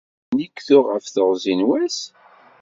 [0.29, 1.99] Din i k-tuɣ ɣef teɣzi n wass?